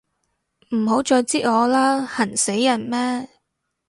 [0.73, 3.29] 唔好再擳我啦，痕死人咩